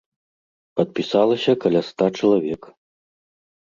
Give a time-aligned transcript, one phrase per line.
[0.81, 2.61] Падпісалася каля ста чалавек.